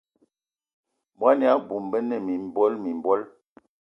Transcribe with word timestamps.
Bɔn 1.19 1.37
ya 1.45 1.51
abum, 1.57 1.83
bə 1.91 1.97
nə 2.07 2.15
mimbɔl 2.27 2.73
mimbɔl. 2.83 3.21